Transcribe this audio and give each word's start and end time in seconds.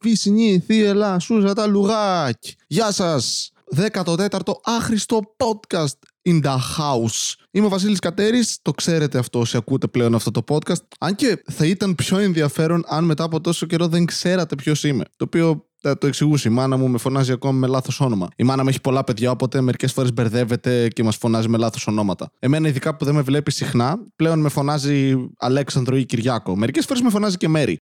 Βυσνή, 0.00 0.62
θύελα, 0.66 1.18
σούζα 1.18 1.54
τα 1.54 1.66
λουγάκι. 1.66 2.54
Γεια 2.66 2.92
σας. 2.92 3.52
14ο 3.76 4.52
άχρηστο 4.64 5.20
podcast 5.36 5.98
in 6.28 6.42
the 6.42 6.56
house. 6.78 7.34
Είμαι 7.50 7.66
ο 7.66 7.68
Βασίλης 7.68 7.98
Κατέρης, 7.98 8.58
το 8.62 8.70
ξέρετε 8.70 9.18
αυτό 9.18 9.38
όσοι 9.38 9.56
ακούτε 9.56 9.86
πλέον 9.86 10.14
αυτό 10.14 10.30
το 10.30 10.44
podcast. 10.48 10.82
Αν 10.98 11.14
και 11.14 11.42
θα 11.50 11.66
ήταν 11.66 11.94
πιο 11.94 12.18
ενδιαφέρον 12.18 12.84
αν 12.86 13.04
μετά 13.04 13.24
από 13.24 13.40
τόσο 13.40 13.66
καιρό 13.66 13.88
δεν 13.88 14.04
ξέρατε 14.04 14.54
ποιος 14.54 14.84
είμαι. 14.84 15.04
Το 15.16 15.24
οποίο 15.24 15.68
θα 15.80 15.98
το 15.98 16.06
εξηγούσε. 16.06 16.48
Η 16.48 16.50
μάνα 16.50 16.76
μου 16.76 16.88
με 16.88 16.98
φωνάζει 16.98 17.32
ακόμα 17.32 17.58
με 17.58 17.66
λάθος 17.66 18.00
όνομα. 18.00 18.28
Η 18.36 18.42
μάνα 18.42 18.62
μου 18.62 18.68
έχει 18.68 18.80
πολλά 18.80 19.04
παιδιά, 19.04 19.30
οπότε 19.30 19.60
μερικές 19.60 19.92
φορές 19.92 20.12
μπερδεύεται 20.12 20.88
και 20.88 21.02
μας 21.02 21.16
φωνάζει 21.16 21.48
με 21.48 21.58
λάθος 21.58 21.86
ονόματα. 21.86 22.30
Εμένα, 22.38 22.68
ειδικά 22.68 22.96
που 22.96 23.04
δεν 23.04 23.14
με 23.14 23.22
βλέπει 23.22 23.50
συχνά, 23.50 23.98
πλέον 24.16 24.40
με 24.40 24.48
φωνάζει 24.48 25.14
Αλέξανδρο 25.38 25.96
ή 25.96 26.04
Κυριάκο. 26.04 26.56
Μερικές 26.56 26.84
φορές 26.84 27.02
με 27.02 27.10
φωνάζει 27.10 27.36
και 27.36 27.48
Μέρι. 27.48 27.78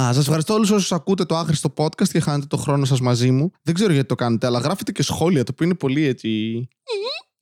Α, 0.00 0.12
σας 0.12 0.18
ευχαριστώ 0.18 0.54
όλους 0.54 0.70
όσους 0.70 0.92
ακούτε 0.92 1.24
το 1.24 1.36
άχρηστο 1.36 1.74
podcast 1.76 2.08
και 2.08 2.20
χάνετε 2.20 2.46
το 2.46 2.56
χρόνο 2.56 2.84
σας 2.84 3.00
μαζί 3.00 3.30
μου. 3.30 3.50
Δεν 3.62 3.74
ξέρω 3.74 3.92
γιατί 3.92 4.08
το 4.08 4.14
κάνετε, 4.14 4.46
αλλά 4.46 4.58
γράφετε 4.58 4.92
και 4.92 5.02
σχόλια, 5.02 5.44
το 5.44 5.50
οποίο 5.54 5.66
είναι 5.66 5.74
πολύ 5.74 6.04
έτσι. 6.06 6.28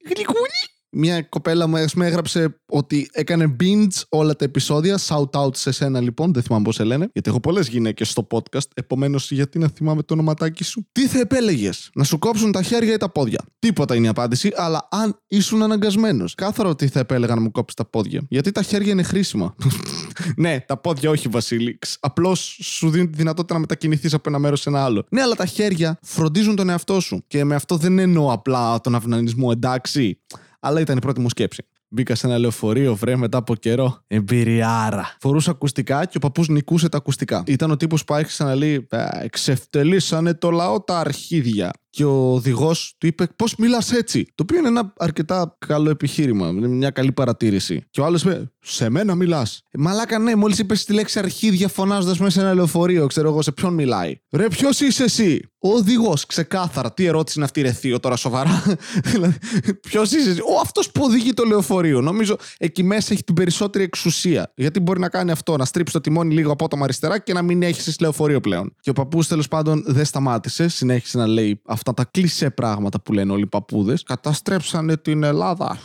Γλυκούλη. 0.05 0.76
Μια 0.99 1.23
κοπέλα 1.23 1.67
μου 1.67 1.85
με 1.95 2.07
έγραψε 2.07 2.61
ότι 2.67 3.09
έκανε 3.13 3.57
binge 3.61 4.03
όλα 4.09 4.37
τα 4.37 4.45
επεισόδια. 4.45 4.99
Shout 4.99 5.31
out 5.31 5.57
σε 5.57 5.71
σένα 5.71 6.01
λοιπόν, 6.01 6.33
δεν 6.33 6.43
θυμάμαι 6.43 6.65
πώς 6.65 6.75
σε 6.75 6.85
λένε. 6.85 7.09
Γιατί 7.13 7.31
έχω 7.31 7.41
πολλές 7.41 7.69
γυναίκες 7.69 8.11
στο 8.11 8.27
podcast. 8.31 8.67
Επομένως, 8.75 9.31
γιατί 9.31 9.59
να 9.59 9.69
θυμάμαι 9.69 10.03
το 10.03 10.15
ονοματάκι 10.15 10.65
σου; 10.65 10.87
Τι 10.93 11.07
θα 11.07 11.19
επέλεγες, 11.19 11.91
να 11.95 12.05
σου 12.05 12.19
κόψουν 12.19 12.53
τα 12.53 12.63
χέρια 12.63 12.93
ή 12.93 12.97
τα 12.97 13.09
πόδια; 13.09 13.41
Τίποτα 13.59 13.95
είναι 13.95 14.07
η 14.07 14.09
απάντηση, 14.09 14.53
αλλά 14.57 14.89
αν 14.91 15.19
ήσουν 15.27 15.63
αναγκασμένος. 15.63 16.35
Κάθαρο 16.35 16.75
τι 16.75 16.89
θα 16.89 17.01
επέλεγα 17.01 17.35
να 17.35 17.41
μου 17.41 17.51
κόψεις 17.51 17.77
τα 17.77 17.85
πόδια. 17.85 18.27
Γιατί 18.29 18.53
τα 18.53 18.63
χέρια 18.63 18.93
είναι 18.93 19.03
χρήσιμα. 19.03 19.55
ναι, 20.37 20.61
τα 20.61 20.77
πόδια 20.77 21.11
όχι, 21.11 21.29
Βασίλη. 21.29 21.79
Απλώς 22.01 22.59
σου 22.63 22.91
δίνουν 22.91 23.11
τη 23.11 23.17
δυνατότητα 23.17 23.55
να 23.55 23.61
μετακινηθείς 23.61 24.15
από 24.15 24.29
ένα 24.29 24.39
μέρος 24.39 24.61
σε 24.61 24.69
ένα 24.69 24.85
άλλο. 24.85 25.05
Ναι, 25.09 25.23
αλλά 25.23 25.35
τα 25.35 25.47
χέρια 25.47 25.99
φροντίζουν 26.03 26.57
τον 26.57 26.69
εαυτό 26.69 27.01
σου. 27.01 27.25
Και 27.27 27.45
με 27.45 27.55
αυτό 27.55 27.77
δεν 27.77 27.99
εννοώ 27.99 28.33
απλά 28.33 28.81
τον 28.81 28.95
αυνανισμό, 28.95 29.49
εντάξει. 29.53 30.19
Αλλά 30.67 30.81
ήταν 30.81 30.97
η 30.97 31.01
πρώτη 31.01 31.21
μου 31.21 31.29
σκέψη. 31.29 31.63
Μπήκα 31.89 32.15
σε 32.15 32.27
ένα 32.27 32.39
λεωφορείο, 32.39 32.95
βρε, 32.95 33.17
μετά 33.17 33.39
από 33.39 33.55
καιρό. 33.55 34.03
Εμπειριάρα. 34.07 35.17
Φορούσα 35.21 35.51
ακουστικά 35.51 36.05
και 36.05 36.17
ο 36.17 36.21
παππούς 36.21 36.49
νικούσε 36.49 36.89
τα 36.89 36.97
ακουστικά. 36.97 37.43
Ήταν 37.47 37.71
ο 37.71 37.77
τύπος 37.77 38.05
που 38.05 38.15
άρχισε 38.15 38.45
να 38.45 38.55
λέει 38.55 38.87
«Ε, 38.91 39.07
Εξευτελίσανε 39.21 40.35
το 40.35 40.51
λαό 40.51 40.81
τα 40.81 40.99
αρχίδια. 40.99 41.71
Και 41.97 42.05
ο 42.05 42.33
οδηγός 42.33 42.95
του 42.99 43.07
είπε 43.07 43.27
Πώς 43.37 43.57
μιλάς 43.57 43.93
έτσι; 43.93 44.25
Το 44.35 44.43
οποίο 44.43 44.59
είναι 44.59 44.69
ένα 44.69 44.93
αρκετά 44.97 45.57
καλό 45.67 45.91
επιχείρημα. 45.91 46.49
Είναι 46.49 46.69
μια 46.69 46.91
καλή 46.91 47.13
παρατήρηση. 47.13 47.87
Και 47.91 48.01
ο 48.01 48.05
άλλος 48.05 48.23
είπε 48.23 48.53
Σε 48.61 48.89
μένα 48.89 49.15
μιλάς. 49.15 49.63
Μαλάκα, 49.79 50.19
ναι, 50.19 50.35
μόλις 50.35 50.59
είπες 50.59 50.85
τη 50.85 50.93
λέξη 50.93 51.19
αρχίδια 51.19 51.69
φωνάζοντα 51.69 52.15
μέσα 52.19 52.31
σε 52.31 52.41
ένα 52.41 52.55
λεωφορείο, 52.55 53.07
ξέρω 53.07 53.29
εγώ 53.29 53.43
σε 53.43 53.53
ποιον 53.53 53.75
μιλάει. 53.75 54.21
Ρε, 54.31 54.49
ποιος 54.49 54.81
είσαι 54.81 55.05
εσύ; 55.05 55.51
Ο 55.59 55.69
οδηγός, 55.69 56.27
ξεκάθαρα. 56.27 56.93
Τι 56.93 57.05
ερώτηση 57.05 57.39
είναι 57.39 57.45
αυτή, 57.47 57.61
ρε 57.61 57.73
θείο, 57.73 58.01
τώρα 58.01 58.17
σοβαρά; 58.17 58.63
Δηλαδή, 59.13 59.39
ποιος 59.81 60.13
είσαι 60.13 60.31
εσύ; 60.31 60.41
Ο 60.41 60.61
αυτός 60.61 60.91
που 60.91 61.03
οδηγεί 61.05 61.33
το 61.33 61.45
λεωφορείο. 61.45 62.01
Νομίζω 62.01 62.37
εκεί 62.59 62.83
μέσα 62.83 63.13
έχει 63.13 63.23
την 63.23 63.35
περισσότερη 63.35 63.85
εξουσία. 63.85 64.53
Γιατί 64.57 64.81
μπορεί 64.81 65.01
να 65.01 65.09
κάνει 65.09 65.31
αυτό, 65.31 65.57
να 65.57 65.65
στρίψει 65.65 65.93
το 65.93 66.01
τιμόνι 66.01 66.35
λίγο 66.35 66.53
απότομα 66.53 66.85
αριστερά 66.85 67.19
και 67.19 67.33
να 67.33 67.43
μην 67.43 67.63
έχει 67.63 67.93
λεωφορείο 68.01 68.41
πλέον. 68.41 68.75
Και 68.81 68.91
ο 68.91 68.93
παππούς 68.93 69.27
τέλος 69.27 69.49
πάντων 69.49 69.85
δεν 69.87 70.05
σταμάτησε. 70.05 70.69
Συνέχισε 70.69 71.19
να 71.19 71.27
λέει 71.27 71.61
αυτά 71.91 72.05
τα 72.05 72.11
κλισέ 72.11 72.51
πράγματα 72.51 73.01
που 73.01 73.13
λένε 73.13 73.33
όλοι 73.33 73.43
οι 73.43 73.47
παππούδες. 73.47 74.03
Καταστρέψανε 74.03 74.97
την 74.97 75.23
Ελλάδα. 75.23 75.79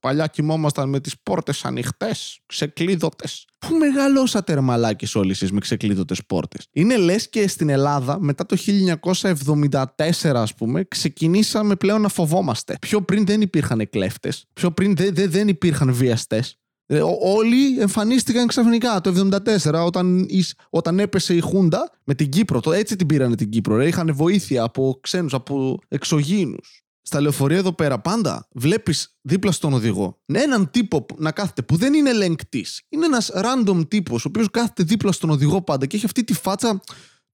Παλιά 0.00 0.26
κοιμόμασταν 0.26 0.88
με 0.88 1.00
τις 1.00 1.14
πόρτες 1.22 1.64
ανοιχτές, 1.64 2.40
ξεκλείδωτες. 2.46 3.46
Πού 3.58 3.74
μεγαλώσατε 3.74 4.54
ρε 4.54 4.60
μαλάκες 4.60 5.14
όλοι 5.14 5.30
εσείς 5.30 5.52
με 5.52 5.60
ξεκλείδωτες 5.60 6.24
πόρτες; 6.26 6.66
Είναι 6.72 6.96
λες 6.96 7.28
και 7.28 7.48
στην 7.48 7.68
Ελλάδα 7.68 8.20
μετά 8.20 8.46
το 8.46 8.56
1974, 8.56 10.42
ας 10.42 10.54
πούμε, 10.54 10.84
ξεκινήσαμε 10.84 11.74
πλέον 11.74 12.00
να 12.00 12.08
φοβόμαστε. 12.08 12.76
Πιο 12.80 13.02
πριν 13.02 13.26
δεν 13.26 13.40
υπήρχαν 13.40 13.88
κλέφτες. 13.90 14.46
Πιο 14.52 14.70
πριν 14.70 14.96
δεν 14.96 15.14
δε, 15.14 15.26
δεν 15.26 15.48
υπήρχαν 15.48 15.92
βιαστές. 15.92 16.59
Ε, 16.92 17.00
ό- 17.00 17.18
Όλοι 17.20 17.80
εμφανίστηκαν 17.80 18.46
ξαφνικά 18.46 19.00
το 19.00 19.12
1974 19.12 19.84
όταν, 19.84 20.26
εις- 20.28 20.54
όταν 20.70 20.98
έπεσε 20.98 21.34
η 21.34 21.40
Χούντα 21.40 21.90
με 22.04 22.14
την 22.14 22.28
Κύπρο. 22.28 22.60
Το, 22.60 22.72
έτσι 22.72 22.96
την 22.96 23.06
πήρανε 23.06 23.34
την 23.36 23.48
Κύπρο. 23.50 23.76
Ρε. 23.76 23.86
Είχαν 23.86 24.14
βοήθεια 24.14 24.62
από 24.62 24.98
ξένους, 25.00 25.34
από 25.34 25.78
εξωγήινους. 25.88 26.82
Στα 27.02 27.20
λεωφορεία 27.20 27.56
εδώ 27.58 27.72
πέρα 27.72 28.00
πάντα 28.00 28.48
βλέπεις 28.52 29.16
δίπλα 29.20 29.52
στον 29.52 29.72
οδηγό 29.72 30.18
έναν 30.26 30.70
τύπο 30.70 31.02
που- 31.02 31.16
να 31.18 31.32
κάθεται 31.32 31.62
που 31.62 31.76
δεν 31.76 31.94
είναι 31.94 32.10
ελεγκτής. 32.10 32.82
Είναι 32.88 33.04
ένας 33.06 33.30
random 33.34 33.88
τύπος 33.88 34.24
ο 34.24 34.28
οποίος 34.28 34.50
κάθεται 34.50 34.82
δίπλα 34.82 35.12
στον 35.12 35.30
οδηγό 35.30 35.62
πάντα 35.62 35.86
και 35.86 35.96
έχει 35.96 36.04
αυτή 36.04 36.24
τη 36.24 36.32
φάτσα 36.32 36.80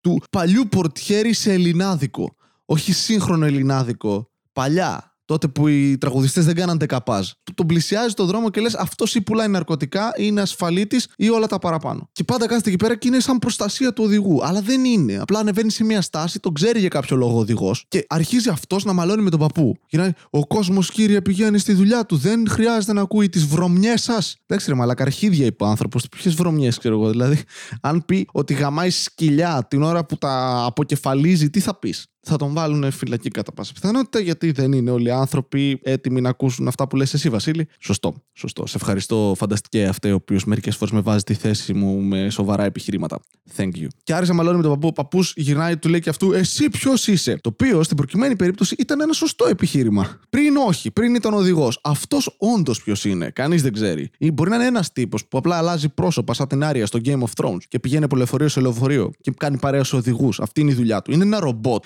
του 0.00 0.22
παλιού 0.30 0.68
πορτιέρι 0.68 1.32
σε 1.32 1.52
ελληνάδικο. 1.52 2.36
Όχι 2.64 2.92
σύγχρονο 2.92 3.44
ελληνάδικο. 3.46 4.30
Παλιά. 4.52 5.15
Τότε 5.26 5.48
που 5.48 5.68
οι 5.68 5.98
τραγουδιστές 5.98 6.44
δεν 6.44 6.54
κάναν 6.54 6.78
δεκαπάζ. 6.78 7.28
Του 7.44 7.54
τον 7.54 7.66
πλησιάζει 7.66 8.14
το 8.14 8.24
δρόμο 8.24 8.50
και 8.50 8.60
λες 8.60 8.74
αυτός 8.74 9.14
ή 9.14 9.20
πουλάει 9.20 9.48
ναρκωτικά 9.48 10.12
ή 10.16 10.22
είναι 10.22 10.40
ασφαλίτης 10.40 11.08
ή 11.16 11.28
όλα 11.28 11.46
τα 11.46 11.58
παραπάνω. 11.58 12.08
Και 12.12 12.24
πάντα 12.24 12.46
κάθεται 12.46 12.68
εκεί 12.68 12.78
πέρα 12.78 12.96
και 12.96 13.08
είναι 13.08 13.20
σαν 13.20 13.38
προστασία 13.38 13.92
του 13.92 14.04
οδηγού. 14.04 14.44
Αλλά 14.44 14.60
δεν 14.60 14.84
είναι. 14.84 15.16
Απλά 15.20 15.38
ανεβαίνει 15.38 15.70
σε 15.70 15.84
μια 15.84 16.00
στάση, 16.00 16.40
τον 16.40 16.52
ξέρει 16.52 16.78
για 16.80 16.88
κάποιο 16.88 17.16
λόγο 17.16 17.36
ο 17.36 17.38
οδηγός 17.38 17.84
και 17.88 18.06
αρχίζει 18.08 18.48
αυτός 18.48 18.84
να 18.84 18.92
μαλώνει 18.92 19.22
με 19.22 19.30
τον 19.30 19.38
παππού. 19.38 19.76
Γυρνάει, 19.88 20.10
Ο 20.30 20.46
κόσμος 20.46 20.90
κύριε 20.90 21.20
πηγαίνει 21.20 21.58
στη 21.58 21.72
δουλειά 21.72 22.06
του. 22.06 22.16
Δεν 22.16 22.48
χρειάζεται 22.48 22.92
να 22.92 23.00
ακούει 23.00 23.28
τις 23.28 23.46
βρωμιές 23.46 24.02
σας. 24.02 24.36
Εντάξει, 24.46 24.70
ρε 24.70 24.76
Μαλάκα, 24.76 25.02
αρχίδια 25.02 25.46
είπε 25.46 25.64
ο 25.64 25.66
άνθρωπος. 25.66 26.08
Ποιες 26.08 26.34
βρωμιές, 26.34 26.78
ξέρω 26.78 26.94
εγώ. 26.94 27.10
Δηλαδή, 27.10 27.42
αν 27.80 28.04
πει 28.04 28.28
ότι 28.32 28.54
γαμάει 28.54 28.90
σκυλιά 28.90 29.66
την 29.70 29.82
ώρα 29.82 30.04
που 30.04 30.16
τα 30.16 30.64
αποκεφαλίζει, 30.66 31.50
τι 31.50 31.60
θα 31.60 31.78
πεις; 31.78 32.06
Θα 32.28 32.36
τον 32.36 32.52
βάλουν 32.52 32.90
φυλακή 32.90 33.28
κατά 33.28 33.52
πάσα 33.52 33.72
πιθανότητα, 33.72 34.20
γιατί 34.20 34.50
δεν 34.50 34.72
είναι 34.72 34.90
όλοι 34.90 35.06
οι 35.06 35.10
άνθρωποι 35.10 35.80
έτοιμοι 35.82 36.20
να 36.20 36.28
ακούσουν 36.28 36.68
αυτά 36.68 36.86
που 36.86 36.96
λες 36.96 37.14
εσύ, 37.14 37.28
Βασίλη. 37.28 37.68
Σωστό. 37.78 38.14
Σωστό. 38.32 38.66
Σε 38.66 38.76
ευχαριστώ, 38.76 39.34
φανταστικέ 39.36 39.86
αυτέ, 39.86 40.12
ο 40.12 40.14
οποίος 40.14 40.44
μερικές 40.44 40.76
φορές 40.76 40.94
με 40.94 41.00
βάζει 41.00 41.22
τη 41.22 41.34
θέση 41.34 41.74
μου 41.74 42.00
με 42.00 42.30
σοβαρά 42.30 42.64
επιχειρήματα. 42.64 43.18
Thank 43.56 43.62
you. 43.62 43.86
Και 44.02 44.12
άρχισε 44.12 44.32
να 44.32 44.36
μαλώνει 44.36 44.56
με 44.56 44.62
τον 44.62 44.72
παππού. 44.72 44.86
Ο 44.86 44.92
παππούς 44.92 45.32
γυρνάει, 45.36 45.76
του 45.76 45.88
λέει 45.88 46.00
και 46.00 46.08
αυτού, 46.08 46.32
Εσύ 46.32 46.70
ποιος 46.70 47.06
είσαι; 47.06 47.38
Το 47.40 47.48
οποίο 47.52 47.82
στην 47.82 47.96
προκειμένη 47.96 48.36
περίπτωση 48.36 48.74
ήταν 48.78 49.00
ένα 49.00 49.12
σωστό 49.12 49.46
επιχείρημα. 49.46 50.20
Πριν 50.30 50.56
όχι, 50.56 50.90
πριν 50.90 51.14
ήταν 51.14 51.34
οδηγός. 51.34 51.78
Αυτός 51.82 52.36
όντως 52.38 52.82
ποιος 52.82 53.04
είναι. 53.04 53.30
Κανείς 53.30 53.62
δεν 53.62 53.72
ξέρει. 53.72 54.10
Ή 54.18 54.30
μπορεί 54.30 54.50
να 54.50 54.56
είναι 54.56 54.66
ένας 54.66 54.92
τύπος 54.92 55.26
που 55.26 55.38
απλά 55.38 55.56
αλλάζει 55.56 55.88
πρόσωπα 55.88 56.34
σαν 56.34 56.48
την 56.48 56.64
Άρια 56.64 56.86
στο 56.86 56.98
Game 57.04 57.20
of 57.20 57.44
Thrones 57.44 57.62
και 57.68 57.78
πηγαίνει 57.78 58.04
από 58.04 58.16
λεωφορείο 58.16 58.48
σε 58.48 58.60
λεωφορείο 58.60 59.10
και 59.20 59.32
κάνει 59.36 59.58
παρέας 59.58 59.88
σε 59.88 59.96
οδηγούς. 59.96 60.40
Αυτή 60.40 60.60
είναι 60.60 60.70
η 60.70 60.74
δουλειά 60.74 61.02
του. 61.02 61.12
Είναι 61.12 61.24
ένα 61.24 61.40
ρομπότ. 61.40 61.84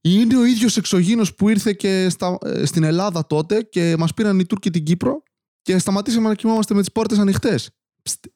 Είναι 0.00 0.36
ο 0.36 0.44
ίδιος 0.44 0.76
εξωγήινο 0.76 1.24
που 1.36 1.48
ήρθε 1.48 1.72
και 1.72 2.08
στα, 2.08 2.38
ε, 2.44 2.64
στην 2.64 2.82
Ελλάδα 2.82 3.26
τότε 3.26 3.62
και 3.62 3.94
μας 3.98 4.14
πήραν 4.14 4.38
οι 4.38 4.46
Τούρκοι 4.46 4.70
την 4.70 4.84
Κύπρο 4.84 5.22
και 5.62 5.78
σταματήσαμε 5.78 6.28
να 6.28 6.34
κοιμόμαστε 6.34 6.74
με 6.74 6.80
τις 6.80 6.92
πόρτες 6.92 7.18
ανοιχτές. 7.18 7.70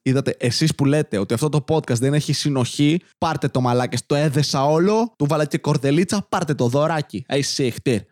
Είδατε, 0.01 0.35
εσείς 0.39 0.75
που 0.75 0.85
λέτε 0.85 1.17
ότι 1.17 1.33
αυτό 1.33 1.49
το 1.49 1.63
podcast 1.67 1.97
δεν 1.99 2.13
έχει 2.13 2.33
συνοχή, 2.33 3.01
πάρτε 3.17 3.47
το 3.47 3.61
μαλάκι. 3.61 3.97
Το 4.05 4.15
έδεσα 4.15 4.65
όλο, 4.65 5.13
του 5.17 5.25
βάλα 5.25 5.45
και 5.45 5.57
κορδελίτσα, 5.57 6.25
πάρτε 6.29 6.53
το 6.53 6.67
δωράκι. 6.67 7.25
Αϊ 7.27 7.43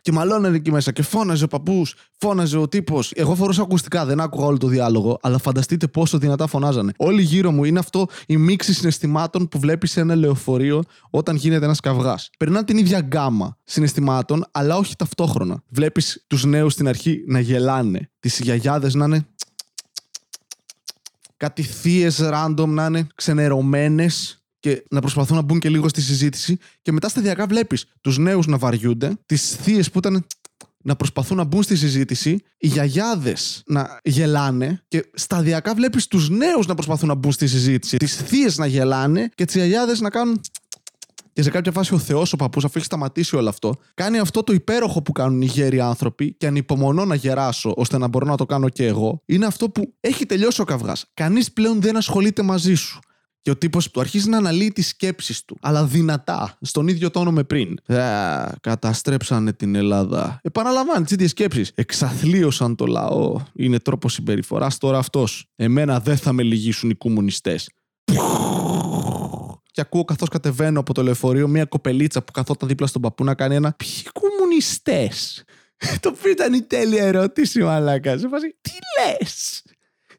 Και 0.01 0.11
μαλώνανε 0.11 0.55
εκεί 0.55 0.71
μέσα 0.71 0.91
και 0.91 1.01
φώναζε 1.01 1.43
ο 1.43 1.47
παππούς, 1.47 1.95
φώναζε 2.17 2.57
ο 2.57 2.67
τύπος. 2.67 3.11
Εγώ 3.15 3.35
φορούσα 3.35 3.61
ακουστικά, 3.61 4.05
δεν 4.05 4.19
άκουγα 4.19 4.45
όλο 4.45 4.57
το 4.57 4.67
διάλογο, 4.67 5.17
αλλά 5.21 5.37
φανταστείτε 5.37 5.87
πόσο 5.87 6.17
δυνατά 6.17 6.47
φωνάζανε. 6.47 6.91
Όλοι 6.97 7.21
γύρω 7.21 7.51
μου 7.51 7.63
είναι 7.63 7.79
αυτό 7.79 8.07
η 8.27 8.37
μίξη 8.37 8.73
συναισθημάτων 8.73 9.47
που 9.47 9.59
βλέπεις 9.59 9.91
σε 9.91 9.99
ένα 9.99 10.15
λεωφορείο 10.15 10.83
όταν 11.09 11.35
γίνεται 11.35 11.65
ένας 11.65 11.79
καυγάς. 11.79 12.29
Περνάνε 12.39 12.65
την 12.65 12.77
ίδια 12.77 12.99
γκάμα 12.99 13.57
συναισθημάτων, 13.63 14.45
αλλά 14.51 14.77
όχι 14.77 14.95
ταυτόχρονα. 14.95 15.63
Βλέπεις 15.69 16.23
τους 16.27 16.45
νέους 16.45 16.73
στην 16.73 16.87
αρχή 16.87 17.23
να 17.27 17.39
γελάνε, 17.39 18.09
τις 18.19 18.39
γιαγιάδες 18.39 18.93
να 18.93 19.05
είναι 19.05 19.27
κάτι 21.37 21.61
θείες 21.61 22.19
random 22.23 22.67
να 22.67 22.85
είναι 22.85 23.07
ξενερωμένες 23.15 24.39
και 24.59 24.83
να 24.89 24.99
προσπαθούν 24.99 25.35
να 25.35 25.41
μπουν 25.41 25.59
και 25.59 25.69
λίγο 25.69 25.89
στη 25.89 26.01
συζήτηση. 26.01 26.57
Και 26.81 26.91
μετά 26.91 27.09
σταδιακά 27.09 27.45
βλέπεις 27.45 27.85
τους 28.01 28.17
νέους 28.17 28.47
να 28.47 28.57
βαριούνται, 28.57 29.17
τις 29.25 29.55
θείες 29.55 29.91
που 29.91 29.97
ήταν 29.97 30.25
να 30.83 30.95
προσπαθούν 30.95 31.37
να 31.37 31.43
μπουν 31.43 31.63
στη 31.63 31.75
συζήτηση, 31.75 32.39
οι 32.57 32.67
γιαγιάδες 32.67 33.63
να 33.65 33.99
γελάνε 34.03 34.83
και 34.87 35.09
σταδιακά 35.13 35.73
βλέπεις 35.73 36.07
τους 36.07 36.29
νέους 36.29 36.65
να 36.65 36.73
προσπαθούν 36.73 37.07
να 37.07 37.15
μπουν 37.15 37.31
στη 37.31 37.47
συζήτηση, 37.47 37.97
τις 37.97 38.15
θείες 38.15 38.57
να 38.57 38.65
γελάνε 38.65 39.29
και 39.35 39.45
τις 39.45 39.55
γιαγιάδες 39.55 39.99
να 39.99 40.09
κάνουν. 40.09 40.41
Και 41.35 41.41
σε 41.41 41.49
κάποια 41.49 41.71
φάση 41.71 41.93
ο 41.93 41.97
Θεός, 41.97 42.33
ο 42.33 42.35
παππούς, 42.35 42.65
αφού 42.65 42.73
έχει 42.75 42.85
σταματήσει 42.85 43.35
όλο 43.35 43.49
αυτό, 43.49 43.75
κάνει 43.93 44.19
αυτό 44.19 44.43
το 44.43 44.53
υπέροχο 44.53 45.01
που 45.01 45.11
κάνουν 45.11 45.41
οι 45.41 45.45
γέροι 45.45 45.79
άνθρωποι 45.79 46.33
και 46.33 46.47
ανυπομονώ 46.47 47.05
να 47.05 47.15
γεράσω 47.15 47.73
ώστε 47.75 47.97
να 47.97 48.07
μπορώ 48.07 48.25
να 48.25 48.37
το 48.37 48.45
κάνω 48.45 48.69
και 48.69 48.85
εγώ. 48.85 49.21
Είναι 49.25 49.45
αυτό 49.45 49.69
που 49.69 49.93
έχει 49.99 50.25
τελειώσει 50.25 50.61
ο 50.61 50.63
καυγάς. 50.63 51.05
Κανείς 51.13 51.51
πλέον 51.51 51.81
δεν 51.81 51.97
ασχολείται 51.97 52.41
μαζί 52.41 52.73
σου. 52.73 52.99
Και 53.41 53.51
ο 53.51 53.55
τύπος 53.57 53.91
του 53.91 53.99
αρχίζει 53.99 54.29
να 54.29 54.37
αναλύει 54.37 54.71
τις 54.71 54.87
σκέψεις 54.87 55.45
του, 55.45 55.57
αλλά 55.61 55.85
δυνατά, 55.85 56.57
στον 56.61 56.87
ίδιο 56.87 57.11
τόνο 57.11 57.31
με 57.31 57.43
πριν. 57.43 57.95
Α, 57.95 58.51
καταστρέψανε 58.61 59.53
την 59.53 59.75
Ελλάδα. 59.75 60.39
Επαναλαμβάνεις 60.41 61.03
τις 61.03 61.11
ίδιες 61.11 61.29
σκέψεις. 61.29 61.71
Εξαθλίωσαν 61.75 62.75
το 62.75 62.85
λαό. 62.85 63.41
Είναι 63.53 63.79
τρόπος 63.79 64.13
συμπεριφοράς 64.13 64.77
τώρα 64.77 64.97
αυτός. 64.97 65.45
Εμένα 65.55 65.99
δεν 65.99 66.17
θα 66.17 66.33
με 66.33 66.43
λυγίσουν 66.43 66.89
οι 66.89 66.95
κομμουνιστές. 66.95 67.69
Και 69.75 69.81
ακούω 69.81 70.03
καθώς 70.03 70.29
κατεβαίνω 70.29 70.79
από 70.79 70.93
το 70.93 71.03
λεωφορείο 71.03 71.47
μια 71.47 71.65
κοπελίτσα 71.65 72.23
που 72.23 72.31
καθόταν 72.31 72.67
δίπλα 72.67 72.87
στον 72.87 73.01
παππού 73.01 73.23
να 73.23 73.33
κάνει 73.35 73.55
ένα 73.55 73.73
Ποιοι 73.73 74.03
κομμουνιστέ. 74.13 75.11
το 76.01 76.09
οποίο 76.09 76.31
ήταν 76.31 76.53
η 76.53 76.61
τέλεια 76.61 77.03
ερώτηση, 77.03 77.63
μαλάκας. 77.63 78.19
Σε 78.19 78.27
φάση, 78.27 78.55
τι 78.61 78.71
λες, 78.71 79.63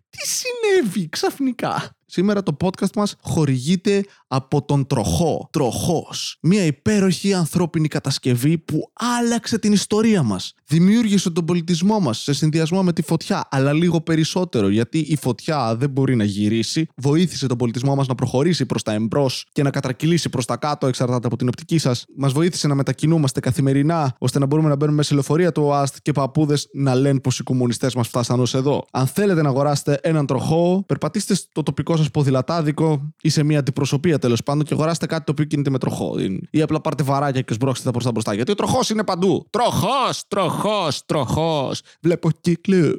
τι 0.08 0.18
συνέβη 0.28 1.08
ξαφνικά; 1.08 1.96
Σήμερα 2.16 2.42
το 2.42 2.56
podcast 2.60 2.94
μας 2.96 3.16
χορηγείται 3.20 4.04
από 4.28 4.64
τον 4.64 4.86
Τροχό. 4.86 5.48
Τροχός. 5.52 6.38
Μια 6.42 6.64
υπέροχη 6.64 7.34
ανθρώπινη 7.34 7.88
κατασκευή 7.88 8.58
που 8.58 8.90
άλλαξε 8.94 9.58
την 9.58 9.72
ιστορία 9.72 10.22
μας. 10.22 10.54
Δημιούργησε 10.68 11.30
τον 11.30 11.44
πολιτισμό 11.44 12.00
μας 12.00 12.18
σε 12.22 12.32
συνδυασμό 12.32 12.82
με 12.82 12.92
τη 12.92 13.02
φωτιά, 13.02 13.48
αλλά 13.50 13.72
λίγο 13.72 14.00
περισσότερο 14.00 14.68
γιατί 14.68 14.98
η 14.98 15.16
φωτιά 15.16 15.76
δεν 15.76 15.90
μπορεί 15.90 16.16
να 16.16 16.24
γυρίσει. 16.24 16.86
Βοήθησε 16.96 17.46
τον 17.46 17.56
πολιτισμό 17.56 17.94
μας 17.94 18.06
να 18.06 18.14
προχωρήσει 18.14 18.66
προς 18.66 18.82
τα 18.82 18.92
εμπρός 18.92 19.46
και 19.52 19.62
να 19.62 19.70
κατρακυλήσει 19.70 20.28
προς 20.28 20.44
τα 20.44 20.56
κάτω 20.56 20.86
εξαρτάται 20.86 21.26
από 21.26 21.36
την 21.36 21.48
οπτική 21.48 21.78
σας. 21.78 22.04
Μας 22.16 22.32
βοήθησε 22.32 22.66
να 22.66 22.74
μετακινούμαστε 22.74 23.40
καθημερινά 23.40 24.14
ώστε 24.18 24.38
να 24.38 24.46
μπορούμε 24.46 24.68
να 24.68 24.76
μπαίνουμε 24.76 25.02
σε 25.02 25.14
λεωφορεία 25.14 25.52
του 25.52 25.62
ΟΑΣΤ 25.62 25.96
και 26.02 26.12
παππούδες 26.12 26.68
να 26.72 26.94
λένε 26.94 27.20
πως 27.20 27.38
οι 27.38 27.42
κομμουνιστές 27.42 27.94
μας 27.94 28.08
φτάσαν 28.08 28.40
ως 28.40 28.54
εδώ. 28.54 28.84
Αν 28.92 29.06
θέλετε 29.06 29.42
να 29.42 29.48
αγοράσετε 29.48 29.98
έναν 30.02 30.26
τροχό, 30.26 30.84
περπατήστε 30.86 31.34
στο 31.34 31.62
τοπικό 31.62 31.96
σα 32.06 32.10
ποδηλατάδικο 32.10 33.14
ή 33.22 33.28
σε 33.28 33.42
μια 33.42 33.58
αντιπροσωπεία 33.58 34.18
τέλος 34.18 34.42
πάντων 34.42 34.64
και 34.64 34.74
αγοράστε 34.74 35.06
κάτι 35.06 35.24
το 35.24 35.32
οποίο 35.32 35.44
κινείται 35.44 35.70
με 35.70 35.78
τροχό. 35.78 36.14
Ή 36.50 36.62
απλά 36.62 36.80
πάρτε 36.80 37.02
βαράκια 37.02 37.40
και 37.40 37.52
σμπρώξτε 37.52 37.84
τα 37.84 37.90
προς 37.90 38.04
τα 38.04 38.10
μπροστά. 38.10 38.34
Γιατί 38.34 38.50
ο 38.50 38.54
τροχός 38.54 38.90
είναι 38.90 39.04
παντού. 39.04 39.46
Τροχός, 39.50 40.22
τροχός, 40.28 41.04
τροχός. 41.06 41.80
Βλέπω 42.00 42.30
κύκλους. 42.30 42.94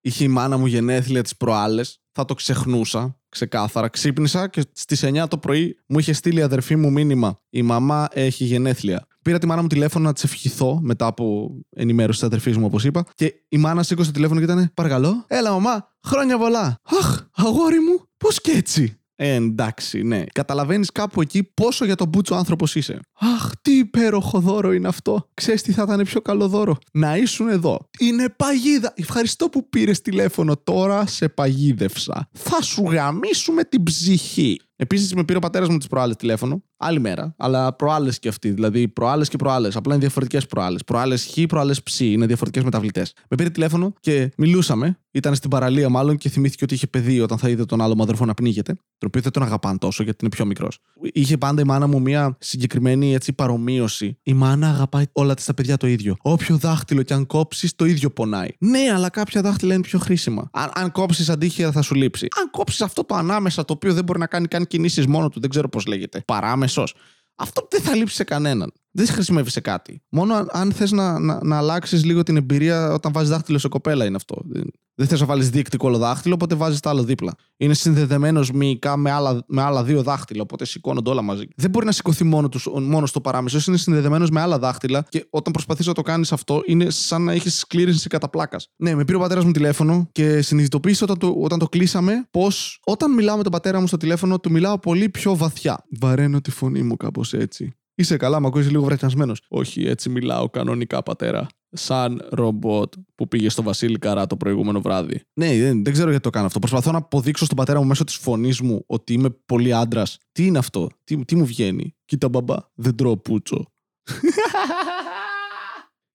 Είχε 0.00 0.24
η 0.24 0.28
μάνα 0.28 0.56
μου 0.56 0.66
γενέθλια 0.66 1.22
τις 1.22 1.36
προάλλες. 1.36 1.98
Θα 2.12 2.24
το 2.24 2.34
ξεχνούσα. 2.34 3.18
Ξεκάθαρα. 3.28 3.88
Ξύπνησα 3.88 4.48
και 4.48 4.62
στις 4.72 5.02
9 5.02 5.28
το 5.28 5.38
πρωί 5.38 5.76
μου 5.86 5.98
είχε 5.98 6.12
στείλει 6.12 6.38
η 6.38 6.42
αδερφή 6.42 6.76
μου 6.76 6.92
μήνυμα. 6.92 7.40
Η 7.50 7.62
μαμά 7.62 8.08
έχει 8.12 8.44
γενέθλια. 8.44 9.06
Πήρα 9.24 9.38
τη 9.38 9.46
μάνα 9.46 9.62
μου 9.62 9.68
τηλέφωνο 9.68 10.04
να 10.04 10.12
της 10.12 10.24
ευχηθώ 10.24 10.78
μετά 10.82 11.06
από 11.06 11.50
ενημέρωση 11.70 12.18
της 12.18 12.26
αδερφής 12.26 12.56
μου, 12.56 12.64
όπως 12.64 12.84
είπα. 12.84 13.04
Και 13.14 13.34
η 13.48 13.56
μάνα 13.58 13.82
σήκωσε 13.82 14.08
το 14.08 14.14
τηλέφωνο 14.14 14.38
και 14.38 14.44
ήταν 14.44 14.70
Παρακαλώ, 14.74 15.24
έλα, 15.26 15.50
μαμά, 15.50 15.88
χρόνια 16.06 16.38
πολλά. 16.38 16.80
Αχ, 17.00 17.20
αγόρι 17.34 17.80
μου, 17.80 18.08
πώς 18.16 18.40
και 18.40 18.50
έτσι. 18.50 18.98
Ε, 19.16 19.34
εντάξει, 19.34 20.02
ναι. 20.02 20.24
Καταλαβαίνεις 20.32 20.92
κάπου 20.92 21.20
εκεί 21.20 21.42
πόσο 21.42 21.84
για 21.84 21.94
τον 21.94 22.08
μπούτσο 22.08 22.34
άνθρωπος 22.34 22.74
είσαι. 22.74 23.00
Αχ, 23.18 23.50
τι 23.62 23.78
υπέροχο 23.78 24.40
δώρο 24.40 24.72
είναι 24.72 24.88
αυτό. 24.88 25.28
Ξέρεις 25.34 25.62
τι 25.62 25.72
θα 25.72 25.82
ήταν 25.82 26.04
πιο 26.04 26.20
καλό 26.20 26.48
δώρο. 26.48 26.76
Να 26.92 27.16
ήσουν 27.16 27.48
εδώ. 27.48 27.88
Είναι 27.98 28.28
παγίδα. 28.28 28.92
Ευχαριστώ 28.96 29.48
που 29.48 29.68
πήρες 29.68 30.00
τηλέφωνο. 30.00 30.56
Τώρα 30.56 31.06
σε 31.06 31.28
παγίδευσα. 31.28 32.28
Θα 32.32 32.62
σου 32.62 32.82
γαμίσουμε 32.82 33.64
την 33.64 33.82
ψυχή. 33.82 34.60
Επίσης, 34.76 35.14
με 35.14 35.24
πήρε 35.24 35.38
ο 35.38 35.40
πατέρας 35.40 35.68
μου 35.68 35.78
τις 35.78 35.86
προάλλες 35.86 36.16
τηλέφωνο. 36.16 36.62
Άλλη 36.76 37.00
μέρα. 37.00 37.34
Αλλά 37.38 37.72
προάλλες 37.72 38.18
και 38.18 38.28
αυτή. 38.28 38.50
Δηλαδή, 38.50 38.88
προάλλες 38.88 39.28
και 39.28 39.36
προάλλες. 39.36 39.76
Απλά 39.76 39.92
είναι 39.92 40.02
διαφορετικές 40.02 40.46
προάλλες. 40.46 40.84
Προάλλες 40.84 41.24
χ, 41.24 41.42
προάλλες 41.48 41.82
ψ. 41.82 42.00
Είναι 42.00 42.26
διαφορετικές 42.26 42.64
μεταβλητές. 42.64 43.12
Με 43.28 43.36
πήρε 43.36 43.50
τηλέφωνο 43.50 43.92
και 44.00 44.32
μιλούσαμε. 44.36 44.98
Ήταν 45.10 45.34
στην 45.34 45.50
παραλία, 45.50 45.88
μάλλον, 45.88 46.16
και 46.16 46.28
θυμήθηκε 46.28 46.64
ότι 46.64 46.74
είχε 46.74 46.86
παιδί 46.86 47.20
όταν 47.20 47.38
θα 47.38 47.48
είδε 47.48 47.64
τον 47.64 47.80
άλλο 47.80 47.94
μου 47.94 48.02
αδερφό 48.02 48.24
να 48.24 48.34
πνίγεται. 48.34 48.72
Τον 48.74 49.08
οποίο 49.08 49.20
δεν 49.20 49.32
τον 49.32 49.42
αγαπάνε 49.42 49.78
τόσο 49.78 50.02
γιατί 50.02 50.18
είναι 50.20 50.34
πιο 50.34 50.44
μικρός. 50.44 50.78
Είχε 51.12 51.38
πάντα 51.38 51.60
η 51.60 51.64
μάνα 51.64 51.86
μου 51.86 52.00
μια 52.00 52.36
συγκεκριμένη 52.40 53.14
έτσι, 53.14 53.32
παρομοίωση. 53.32 54.18
Η 54.22 54.34
μάνα 54.34 54.68
αγαπάει 54.68 55.04
όλα 55.12 55.34
της 55.34 55.44
τα 55.44 55.54
παιδιά 55.54 55.76
το 55.76 55.86
ίδιο. 55.86 56.16
Όποιο 56.22 56.56
δάχτυλο 56.56 57.02
και 57.02 57.14
αν 57.14 57.26
κόψεις, 57.26 57.74
το 57.74 57.84
ίδιο 57.84 58.10
πονάει. 58.10 58.48
Ναι, 58.58 58.92
αλλά 58.94 59.10
κάποια 59.10 59.40
δάχτυλα 59.42 59.74
είναι 59.74 59.82
πιο 59.82 59.98
χρήσιμα. 59.98 60.48
Αν, 60.52 60.70
αν 60.74 60.92
κόψεις 60.92 61.28
αντίχειρα, 61.28 61.72
θα 61.72 61.82
σου 61.82 61.94
λείψει. 61.94 62.26
Αν 62.40 62.50
κόψεις 62.50 62.80
αυτό 62.80 63.04
το 63.04 63.14
ανάμεσα, 63.14 63.64
το 63.64 63.72
οποίο 63.72 63.94
δεν 63.94 64.04
μπορεί 64.04 64.18
να 64.18 64.26
κάνει 64.26 64.46
καν 64.46 64.63
κινήσεις 64.64 65.06
μόνο 65.06 65.28
του, 65.28 65.40
δεν 65.40 65.50
ξέρω 65.50 65.68
πώς 65.68 65.86
λέγεται. 65.86 66.22
Παράμεσος. 66.26 66.94
Αυτό 67.34 67.66
δεν 67.70 67.80
θα 67.80 67.94
λείψει 67.94 68.14
σε 68.14 68.24
κανέναν. 68.24 68.72
Δεν 68.96 69.06
χρησιμεύει 69.06 69.50
σε 69.50 69.60
κάτι. 69.60 70.02
Μόνο 70.08 70.34
αν, 70.34 70.48
αν 70.52 70.72
θες 70.72 70.92
να, 70.92 71.18
να, 71.18 71.44
να 71.44 71.56
αλλάξεις 71.56 72.04
λίγο 72.04 72.22
την 72.22 72.36
εμπειρία 72.36 72.92
όταν 72.92 73.12
βάζεις 73.12 73.30
δάχτυλο 73.30 73.58
σε 73.58 73.68
κοπέλα 73.68 74.04
είναι 74.04 74.16
αυτό. 74.16 74.36
Δεν, 74.44 74.64
δεν 74.94 75.06
θες 75.06 75.20
να 75.20 75.26
βάλεις 75.26 75.50
δίκτυκο 75.50 75.88
όλο 75.88 75.98
δάχτυλο, 75.98 76.34
οπότε 76.34 76.54
βάζεις 76.54 76.80
το 76.80 76.88
άλλο 76.88 77.04
δίπλα. 77.04 77.34
Είναι 77.56 77.74
συνδεδεμένος 77.74 78.50
μυϊκά 78.50 78.96
με 78.96 79.10
άλλα, 79.10 79.44
με 79.48 79.62
άλλα 79.62 79.84
δύο 79.84 80.02
δάχτυλα, 80.02 80.42
οπότε 80.42 80.64
σηκώνονται 80.64 81.10
όλα 81.10 81.22
μαζί. 81.22 81.44
Δεν 81.56 81.70
μπορεί 81.70 81.86
να 81.86 81.92
σηκωθεί 81.92 82.24
μόνο, 82.24 82.48
τους, 82.48 82.68
μόνος 82.82 83.08
στο 83.08 83.20
παράμεσο, 83.20 83.58
είναι 83.68 83.76
συνδεδεμένος 83.76 84.30
με 84.30 84.40
άλλα 84.40 84.58
δάχτυλα 84.58 85.06
και 85.08 85.26
όταν 85.30 85.52
προσπαθείς 85.52 85.86
να 85.86 85.92
το 85.92 86.02
κάνεις 86.02 86.32
αυτό, 86.32 86.62
είναι 86.66 86.90
σαν 86.90 87.22
να 87.22 87.32
έχεις 87.32 87.58
σκλήρινση 87.58 88.08
κατά 88.08 88.28
πλάκας. 88.28 88.68
Ναι, 88.76 88.94
με 88.94 89.04
πήρε 89.04 89.16
ο 89.18 89.20
πατέρας 89.20 89.44
μου 89.44 89.50
τηλέφωνο 89.50 90.08
και 90.12 90.42
συνειδητοποίησε 90.42 91.04
όταν 91.04 91.18
το, 91.18 91.34
όταν 91.38 91.58
το 91.58 91.68
κλείσαμε 91.68 92.28
πως 92.30 92.80
όταν 92.84 93.14
μιλάω 93.14 93.36
με 93.36 93.42
τον 93.42 93.52
πατέρα 93.52 93.80
μου 93.80 93.86
στο 93.86 93.96
τηλέφωνο, 93.96 94.40
του 94.40 94.50
μιλάω 94.50 94.78
πολύ 94.78 95.08
πιο 95.08 95.36
βαθιά. 95.36 95.84
Βαραίνω 96.00 96.40
τη 96.40 96.50
φωνή 96.50 96.82
μου 96.82 96.96
κάπως 96.96 97.32
έτσι. 97.32 97.74
Είσαι 97.94 98.16
καλά, 98.16 98.40
με 98.40 98.46
ακούεις 98.46 98.70
λίγο 98.70 98.84
βραχιασμένο. 98.84 99.34
Όχι, 99.48 99.86
έτσι 99.86 100.08
μιλάω 100.08 100.48
κανονικά, 100.50 101.02
πατέρα. 101.02 101.46
Σαν 101.70 102.28
ρομπότ 102.30 102.92
που 103.14 103.28
πήγε 103.28 103.48
στο 103.48 103.62
Βασίλη 103.62 103.98
Καρά 103.98 104.26
το 104.26 104.36
προηγούμενο 104.36 104.80
βράδυ. 104.80 105.22
Ναι, 105.34 105.58
δεν, 105.58 105.84
δεν 105.84 105.92
ξέρω 105.92 106.08
γιατί 106.08 106.24
το 106.24 106.30
κάνω 106.30 106.46
αυτό. 106.46 106.58
Προσπαθώ 106.58 106.90
να 106.90 106.98
αποδείξω 106.98 107.44
στον 107.44 107.56
πατέρα 107.56 107.80
μου 107.80 107.86
μέσω 107.86 108.04
της 108.04 108.14
φωνής 108.14 108.60
μου 108.60 108.84
ότι 108.86 109.12
είμαι 109.12 109.30
πολύ 109.30 109.72
άντρας. 109.72 110.18
Τι 110.32 110.46
είναι 110.46 110.58
αυτό, 110.58 110.88
τι, 111.04 111.24
τι 111.24 111.36
μου 111.36 111.46
βγαίνει; 111.46 111.96
Κοίτα, 112.04 112.28
μπαμπά, 112.28 112.56
δεν 112.74 112.94
τρώω 112.94 113.16
πούτσο. 113.16 113.72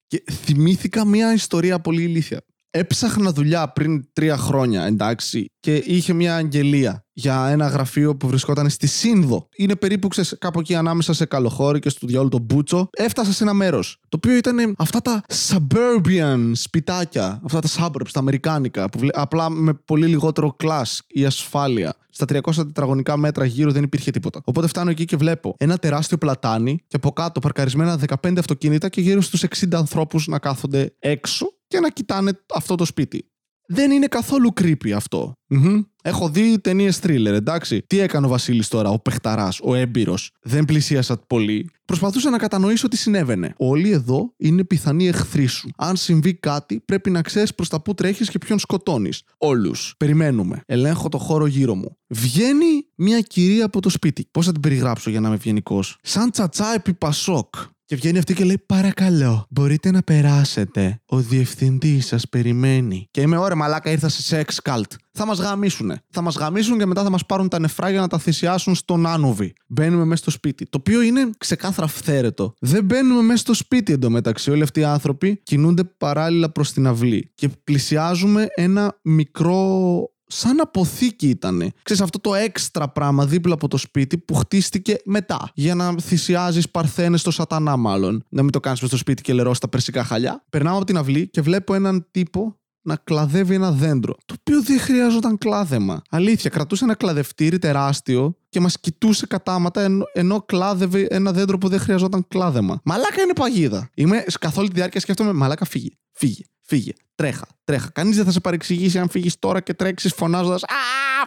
και 0.08 0.24
θυμήθηκα 0.31 1.06
μια 1.06 1.34
ιστορία 1.34 1.80
πολύ 1.80 2.04
ηλίθια. 2.04 2.42
Έψαχνα 2.72 3.31
δουλειά 3.31 3.72
πριν 3.72 4.14
τρία 4.14 4.38
χρόνια, 4.38 4.84
εντάξει, 4.86 5.52
και 5.59 5.75
είχε 5.75 6.13
μια 6.13 6.35
αγγελία 6.35 7.06
για 7.13 7.47
ένα 7.47 7.67
γραφείο 7.67 8.15
που 8.15 8.27
βρισκόταν 8.27 8.69
στη 8.69 8.88
Σύνδο. 8.88 9.47
Είναι 9.56 9.75
περίπου 9.75 10.07
ξέρεις, 10.07 10.35
κάπου 10.39 10.59
εκεί 10.59 10.75
ανάμεσα 10.75 11.13
σε 11.13 11.25
Καλοχώρη 11.25 11.79
και 11.79 11.89
στο 11.89 12.07
διάλογο 12.07 12.29
τον 12.29 12.41
Μπούτσο. 12.41 12.89
Έφτασα 12.91 13.33
σε 13.33 13.44
ένα 13.44 13.53
μέρος. 13.53 13.97
Το 14.09 14.17
οποίο 14.17 14.35
ήταν 14.35 14.73
αυτά 14.77 15.01
τα 15.01 15.23
suburban 15.50 16.51
σπιτάκια, 16.53 17.41
αυτά 17.44 17.59
τα 17.59 17.67
suburbs, 17.77 18.09
τα 18.11 18.19
αμερικάνικα, 18.19 18.89
που 18.89 19.00
βλέ- 19.00 19.17
απλά 19.17 19.50
με 19.50 19.73
πολύ 19.73 20.07
λιγότερο 20.07 20.56
class 20.63 20.97
η 21.07 21.25
ασφάλεια. 21.25 21.94
Στα 22.09 22.25
300 22.25 22.56
τετραγωνικά 22.56 23.18
μέτρα 23.18 23.45
γύρω 23.45 23.71
δεν 23.71 23.83
υπήρχε 23.83 24.11
τίποτα. 24.11 24.42
Οπότε 24.44 24.68
φτάνω 24.68 24.89
εκεί 24.89 25.06
και 25.06 25.16
βλέπω 25.16 25.56
ένα 25.57 25.78
τεράστιο 25.78 26.18
πλατάνι 26.18 26.78
και 26.87 26.95
από 26.95 27.11
κάτω 27.11 27.39
παρκαρισμένα 27.39 27.99
15 28.23 28.33
αυτοκίνητα 28.39 28.89
και 28.89 29.01
γύρω 29.01 29.21
στους 29.21 29.44
60 29.44 29.66
ανθρώπους 29.73 30.28
να 30.28 30.39
κάθονται 30.39 30.95
έξω 30.99 31.47
και 31.68 31.80
να 31.80 31.89
κοιτάνε 31.89 32.31
αυτό 32.54 32.75
το 32.75 32.85
σπίτι. 32.85 33.30
Δεν 33.71 33.92
είναι 33.92 34.07
καθόλου 34.07 34.54
creepy 34.61 34.90
αυτό. 34.95 35.33
Μμμ. 35.47 35.81
Έχω 36.04 36.30
δει 36.30 36.59
ταινίες 36.59 36.99
thriller, 37.04 37.26
εντάξει. 37.26 37.83
Τι 37.88 37.99
έκανε 37.99 38.26
ο 38.26 38.30
Βασίλης 38.30 38.68
τώρα, 38.68 38.90
ο 38.90 38.99
παιχταράς, 38.99 39.59
ο 39.64 39.76
έμπειρος. 39.76 40.31
Δεν 40.42 40.66
πλησίασα 40.66 41.18
πολύ. 41.28 41.69
Προσπαθούσα 41.85 42.30
να 42.30 42.38
κατανοήσω 42.38 42.88
τι 42.88 42.97
συνέβαινε. 42.97 43.54
Όλοι 43.57 43.92
εδώ 43.92 44.33
είναι 44.38 44.64
πιθανοί 44.64 45.07
εχθροί 45.07 45.45
σου. 45.45 45.69
Αν 45.78 45.95
συμβεί 45.95 46.33
κάτι, 46.33 46.81
πρέπει 46.85 47.09
να 47.09 47.21
ξέρεις 47.21 47.56
προς 47.56 47.69
τα 47.69 47.81
που 47.81 47.94
τρέχεις 47.94 48.30
και 48.30 48.38
ποιον 48.38 48.59
σκοτώνεις. 48.59 49.23
Όλους. 49.38 49.94
Περιμένουμε. 49.97 50.61
Ελέγχω 50.66 51.09
το 51.09 51.18
χώρο 51.18 51.45
γύρω 51.45 51.76
μου. 51.76 51.97
Βγαίνει 52.07 52.88
μια 52.95 53.19
κυρία 53.19 53.66
από 53.66 53.81
το 53.81 53.90
σπίτι. 53.90 54.28
Πώς 54.31 54.45
θα 54.45 54.52
την 54.52 54.61
περιγράψω 54.61 55.09
για 55.09 55.19
να 55.19 55.28
είμαι 55.28 55.35
ευγενικός; 55.35 55.97
Σαν 56.02 56.31
τσατσά 56.31 56.73
επί 56.73 56.94
Πασόκ. 56.94 57.56
Και 57.90 57.96
βγαίνει 57.96 58.18
αυτή 58.18 58.34
και 58.34 58.44
λέει: 58.44 58.64
Παρακαλώ, 58.66 59.46
μπορείτε 59.50 59.92
να 59.92 60.02
περάσετε. 60.02 61.02
Ο 61.06 61.18
διευθυντής 61.18 62.06
σας 62.08 62.30
περιμένει. 62.30 63.08
Και 63.12 63.22
είμαι 63.22 63.38
ωραία, 63.38 63.56
μαλάκα, 63.56 63.92
ήρθα 63.92 64.10
σε 64.10 64.46
sex 64.46 64.72
cult. 64.72 64.96
Θα 65.12 65.26
μας 65.26 65.40
γαμίσουνε. 65.40 66.02
Θα 66.10 66.22
μας 66.22 66.36
γαμίσουν 66.36 66.78
και 66.78 66.86
μετά 66.86 67.04
θα 67.04 67.10
μας 67.10 67.26
πάρουν 67.26 67.50
τα 67.50 67.60
νεφρά 67.60 67.90
για 67.90 68.00
να 68.00 68.08
τα 68.08 68.18
θυσιάσουν 68.18 68.76
στον 68.76 69.06
άνοβη. 69.06 69.54
Μπαίνουμε 69.68 70.06
μέσα 70.06 70.22
στο 70.22 70.31
σπίτι. 70.31 70.66
Το 70.66 70.78
οποίο 70.80 71.02
είναι 71.02 71.30
ξεκάθαρα 71.38 71.88
φθαίρετο. 71.88 72.54
Δεν 72.60 72.84
μπαίνουμε 72.84 73.22
μέσα 73.22 73.38
στο 73.38 73.54
σπίτι 73.54 73.94
εντωμεταξύ. 73.94 74.52
Όλοι 74.52 74.64
αυτοί 74.64 74.80
οι 74.80 74.84
άνθρωποι 74.84 75.42
κινούνται 75.44 75.84
παράλληλα 75.84 76.52
προς 76.52 76.72
την 76.74 76.88
αυλή. 76.88 77.31
Και 77.36 77.50
πλησιάζουμε 77.64 78.48
ένα 78.56 79.00
μικρό 79.02 80.02
σαν 80.31 80.59
αποθήκη 80.59 81.30
ήταν. 81.30 81.74
Ξέρεις 81.83 82.02
αυτό 82.04 82.19
το 82.19 82.36
έξτρα 82.36 82.90
πράγμα 82.90 83.26
δίπλα 83.26 83.54
από 83.54 83.68
το 83.68 83.78
σπίτι 83.78 84.18
που 84.18 84.33
χτίστηκε 84.33 84.95
μετά. 85.06 85.52
Για 85.54 85.76
να 85.76 85.95
θυσιάζεις 86.02 86.69
παρθένες 86.69 87.19
στο 87.19 87.31
σατανά 87.31 87.78
μάλλον. 87.78 88.24
Να 88.30 88.42
μην 88.42 88.52
το 88.52 88.59
κάνεις 88.59 88.81
μες 88.81 88.90
στο 88.90 89.00
σπίτι 89.00 89.21
και 89.21 89.33
λερώσεις 89.33 89.59
τα 89.59 89.68
περσικά 89.68 90.04
χαλιά. 90.04 90.45
Περνάω 90.50 90.76
από 90.76 90.86
την 90.86 90.98
αυλή 90.98 91.28
και 91.28 91.42
βλέπω 91.42 91.74
έναν 91.74 92.07
τύπο 92.12 92.59
να 92.81 92.95
κλαδεύει 92.95 93.54
ένα 93.54 93.71
δέντρο. 93.71 94.16
Το 94.26 94.36
οποίο 94.40 94.62
δεν 94.62 94.80
χρειάζονταν 94.80 95.38
κλάδεμα. 95.38 96.02
Αλήθεια, 96.09 96.50
κρατούσε 96.50 96.83
ένα 96.83 96.95
κλαδευτήρι 96.95 97.59
τεράστιο 97.59 98.38
και 98.50 98.59
μας 98.59 98.80
κοιτούσε 98.80 99.28
κατάματα 99.28 99.81
ενώ, 99.81 100.06
ενώ 100.14 100.42
κλάδευε 100.42 101.07
ένα 101.09 101.31
δέντρο 101.31 101.57
που 101.57 101.68
δεν 101.68 101.80
χρειαζόταν 101.80 102.26
κλάδεμα. 102.28 102.80
Μαλάκα 102.83 103.21
είναι 103.21 103.33
παγίδα. 103.33 103.90
Είμαι 103.94 104.24
καθ' 104.40 104.57
όλη 104.57 104.68
τη 104.68 104.74
διάρκεια 104.74 105.00
σκέφτομαι, 105.00 105.33
Μαλάκα 105.33 105.66
φύγε, 105.66 105.90
φύγε, 106.12 106.44
φύγε. 106.62 106.92
Τρέχα, 107.16 107.48
τρέχα. 107.64 107.90
Κανείς 107.94 108.16
δεν 108.16 108.26
θα 108.26 108.31
σε 108.31 108.40
παρεξηγήσει 108.40 109.00
αν 109.00 109.09
φύγεις 109.09 109.40
τώρα 109.40 109.59
και 109.59 109.74
τρέξεις 109.74 110.14
φωνάζοντας 110.14 110.64
Α, 110.64 110.68